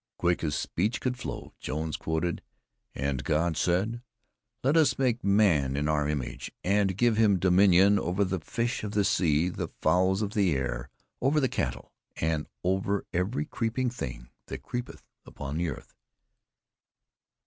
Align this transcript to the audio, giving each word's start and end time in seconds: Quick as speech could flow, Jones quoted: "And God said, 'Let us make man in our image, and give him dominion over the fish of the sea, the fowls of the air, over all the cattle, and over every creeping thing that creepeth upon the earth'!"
Quick 0.17 0.43
as 0.43 0.55
speech 0.55 0.99
could 0.99 1.15
flow, 1.15 1.53
Jones 1.59 1.95
quoted: 1.95 2.41
"And 2.95 3.23
God 3.23 3.55
said, 3.55 4.01
'Let 4.63 4.75
us 4.75 4.97
make 4.97 5.23
man 5.23 5.77
in 5.77 5.87
our 5.87 6.09
image, 6.09 6.51
and 6.63 6.97
give 6.97 7.17
him 7.17 7.37
dominion 7.37 7.99
over 7.99 8.23
the 8.25 8.39
fish 8.39 8.83
of 8.83 8.93
the 8.93 9.03
sea, 9.05 9.47
the 9.49 9.67
fowls 9.79 10.23
of 10.23 10.33
the 10.33 10.55
air, 10.55 10.89
over 11.21 11.37
all 11.37 11.41
the 11.41 11.47
cattle, 11.49 11.93
and 12.15 12.47
over 12.63 13.05
every 13.13 13.45
creeping 13.45 13.91
thing 13.91 14.29
that 14.47 14.63
creepeth 14.63 15.03
upon 15.23 15.57
the 15.57 15.69
earth'!" 15.69 15.93